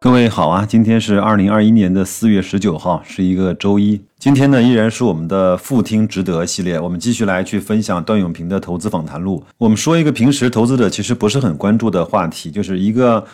[0.00, 4.00] 各位好啊，今天是二零二一年的四月十九号，是一个周一。
[4.16, 9.42] 今天呢，依然是我们的复听值得系列，我们继续来去分享段永平的投资访谈录。
[9.56, 13.26] 我们说一个平时投资者其实不是很关注的话题，就是一个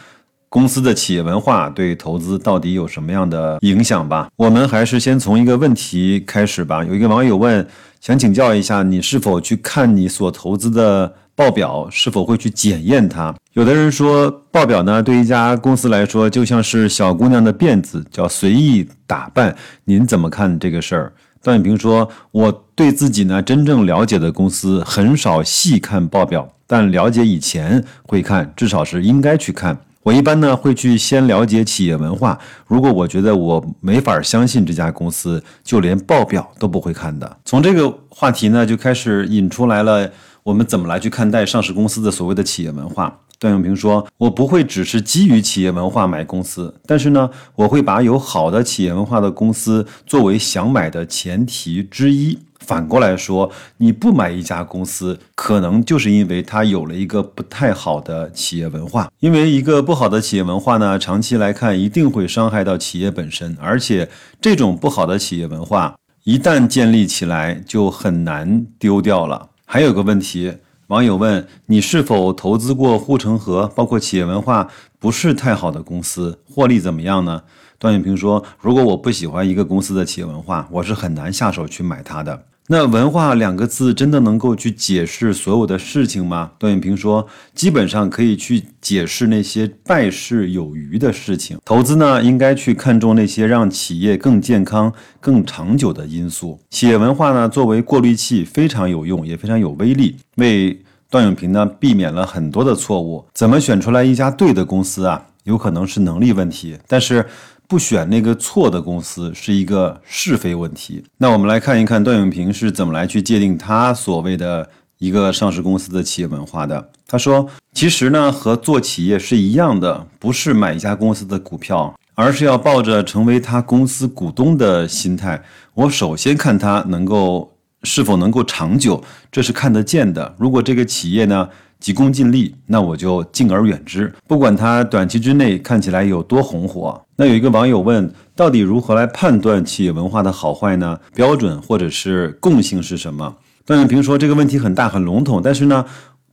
[0.49, 4.31] 公司的企业文化对投资到底有什么样的影响吧。
[4.37, 6.83] 我们还是先从一个问题开始吧。
[6.83, 7.69] 有一个网友问，
[8.01, 11.15] 想请教一下，你是否去看你所投资的？
[11.37, 13.35] 报表是否会去检验它？
[13.55, 19.55] 有的人说，报表呢对一家公司来说就像是小姑娘的辫子，叫随意打扮。
[19.85, 21.13] 您怎么看这个事儿？
[21.43, 29.79] 段永平说：“我对自己呢真正了解的公司很少细看报表，但了解以前会看，至少是应该去看。
[30.05, 32.39] 我一般呢会去先了解企业文化。
[32.69, 40.09] 如果我觉得我没法相信这家公司，就连报表都不会看的。”从这个话题呢就开始引出来了。
[40.45, 43.19] 我们怎么来去看待上市公司的所谓的企业文化？
[43.45, 52.39] 段永平说：“我不会只是基于企业文化买公司，但是呢，我会把有好的企业文化的公司作为想买的前提之一。
[52.61, 59.11] 反过来说，你不买一家公司，可能就是因为它有了一个不太好的企业文化。
[59.21, 64.09] 因为一个不好的企业文化呢，长期来看一定会伤害到企业本身，而且
[64.41, 70.53] 这种不好的企业文化一旦建立起来，就很难丢掉了。”还有个问题，
[70.95, 74.69] 网友问你是否投资过护城河，包括企业文化
[75.01, 77.43] 不是太好的公司，获利怎么样呢？
[77.81, 82.45] 段永平说，如果我不喜欢一个公司的企业文化，我是很难下手去买它的。
[82.69, 86.53] 那文化两个字真的能够去解释所有的事情吗？
[86.59, 91.59] 段永平说，基本上可以去解释那些败事有余的事情。
[91.63, 94.91] 投资呢，应该去看重那些让企业更健康、
[95.21, 96.59] 更长久的因素。
[96.71, 100.81] 企业文化呢，作为过滤器非常有用，也非常有威力，为
[101.15, 103.25] 段永平呢避免了很多的错误。
[103.33, 105.27] 怎么选出来一家对的公司啊？
[105.45, 107.25] 有可能是能力问题，但是。
[107.67, 111.03] 不选那个错的公司是一个是非问题。
[111.17, 116.91] 那我们来看一看段永平是怎么来去界定他所谓的一个上市公司的企业文化的。
[117.07, 125.43] 他说，其实呢和做企业是一样的，不是买一家公司的股票，而是要抱着成为他公司股东的心态。
[125.73, 127.54] 我首先看他能够
[127.85, 130.35] 是否能够长久，这是看得见的。
[130.39, 131.49] 如果这个企业呢？
[131.81, 136.99] 急功近利，那我就敬而远之，不管它短期之内看起来有多红火。
[137.17, 140.99] 那有一个网友问，到底如何来判断企业文化的好坏呢？
[141.15, 143.37] 标准或者是共性是什么？
[143.67, 145.85] 段永平说这个问题很大很笼统，但是呢，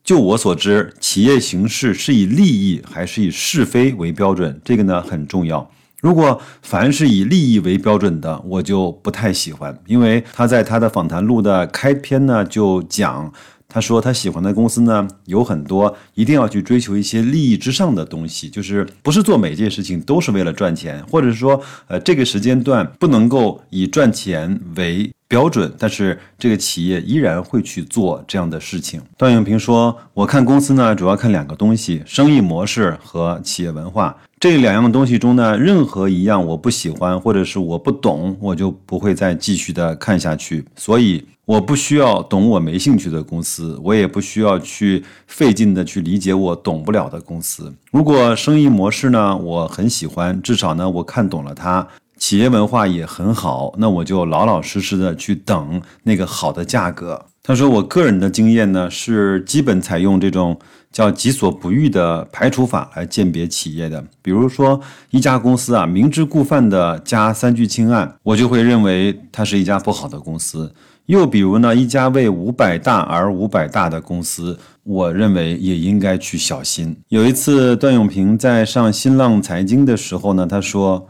[0.06, 5.70] 就我所知，企业形式是以利益还是以是非为标准，这个呢很重要。
[6.02, 13.32] 如果凡是以利益为标准的，我就不太喜欢，因为他在他的访谈录的开篇呢就讲。
[13.74, 21.58] 他说他喜欢的公司呢有很多，一定要去追求一些利益之上的东西，就是不是做每件事情都是为了赚钱，或者说，
[21.88, 29.02] 呃，这个时间段不能够以赚钱为标准，但是这个企业依然会去做这样的事情。
[29.18, 34.18] 段永平说，我看公司呢主要看两个东西：生意模式和企业文化。
[34.42, 40.66] 这两样东西中呢，任何一样我不喜欢，或者是我不懂，我就不会再继续的看下去。
[40.76, 41.24] 所以。
[41.44, 47.74] 我不需要懂我没兴趣的公司，我也不需要去费劲的去理解我懂不了的公司。
[47.92, 51.86] 如果生意模式呢，我很喜欢，至少呢我看懂了它，
[52.22, 57.26] 企业文化也很好，那我就老老实实的去等那个好的价格。
[57.42, 60.56] 他说，我个人的经验呢是基本采用这种
[60.92, 64.06] 叫己所不欲的排除法来鉴别企业的。
[64.22, 70.72] 比如说一家公司啊，明知故犯的加三聚氰胺，我就会认为它是一家不好的公司。
[71.08, 76.96] 又比如呢，一家为五百大而五百大的公司，我认为也应该去小心。
[77.10, 81.08] 有一次，段永平在上新浪财经的时候呢，他说，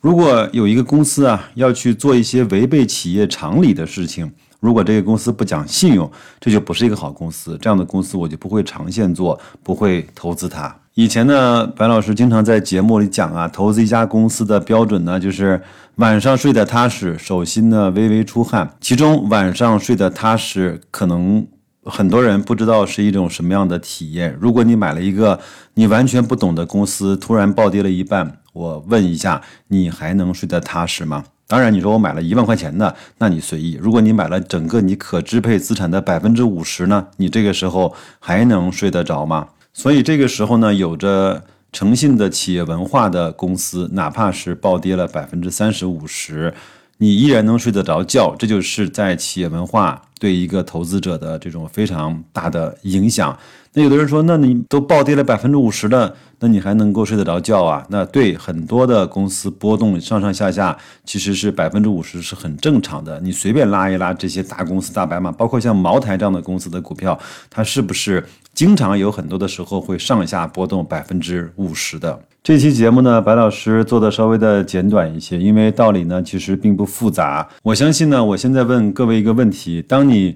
[0.00, 6.10] 如果有一个公司啊要去做一些违背企业常理的事情，如果这个公司不讲信用，
[6.40, 7.58] 这就不是一个好公司。
[7.60, 10.74] 这样的公司我就不会长线做，不会投资它。
[10.94, 15.60] 以前呢，白老师经常在节目里讲啊，投资一家公司的标准呢，就是
[15.96, 18.76] 晚上睡得踏实，手心呢微微出汗。
[18.80, 21.46] 其中晚上睡得踏实，可能
[21.84, 24.34] 很多人不知道是一种什么样的体验。
[24.40, 25.38] 如果你买了一个
[25.74, 31.22] 你完全不懂的公司，突然暴跌了一半，我问一下，你还能睡得踏实吗？
[31.46, 33.78] 当然，你说我买了一万块钱的，那你随意。
[33.78, 39.48] 如果你买了整个你可支配资产的百分之五十呢，你这个时候还能睡得着吗？
[39.74, 46.54] 所以这个时候呢，有着诚信的企业文化的公司，哪怕是暴跌了百分之三十五十，
[46.98, 48.34] 你依然能睡得着觉。
[48.38, 53.38] 这就是在企业文化对一个投资者的这种非常大的影响。
[53.72, 57.86] 那有的人说，那你都暴跌了百分之五十了，那你还能够睡得着觉啊？
[57.90, 63.20] 那对很多的公司波动上上下下，其实是百分之五十是很正常的。
[63.20, 67.18] 你随便拉一拉这些大公司大白马，包括像茅台这样的公司的股票，
[67.50, 72.18] 它是不是经常有很多的时候会上下波动百分之五十的？
[72.42, 77.46] 这期节目呢，白老师做的稍微的简短一些，因为道理呢其实并不复杂。
[77.62, 80.34] 我相信呢，我现在问各位一个问题：当你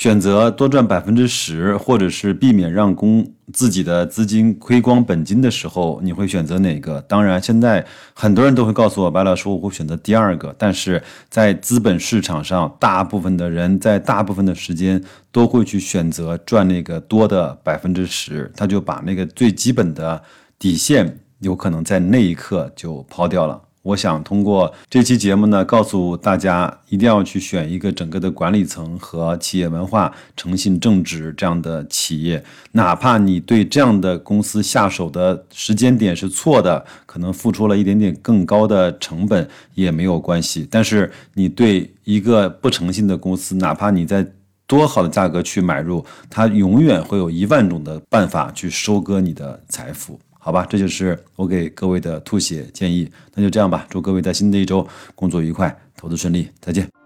[0.00, 7.02] 选择多赚百分之十，或者是避免让公自己的资金亏光本金的时候，你会选择哪个？
[7.02, 10.56] 当然，现在很多人都会告诉我，白老师，我会选择第二个。
[10.56, 20.22] 但是在资本市场上，大部分的人在大部分的时间都会去选择赚那个多的百分之十，他就把那个最基本的
[20.58, 23.60] 底线有可能在那一刻就抛掉了。
[23.82, 40.68] 我想通过这期节目呢，告诉大家一定要去选一个整个的管理层和企业文化诚信正直这样的企业，哪怕你对这样的公司下手的时间点是错的，可能付出了一点点更高的成本也没有关系。
[40.70, 44.26] 但是你对一个不诚信的公司，哪怕你在
[44.66, 50.20] 多好的价格去买入，它永远会有一万种的办法去收割你的财富。
[50.42, 53.08] 好吧，这就是我给各位的吐血建议。
[53.34, 56.99] 那就这样吧，祝各位在新的一周工作愉快，投资顺利，再见。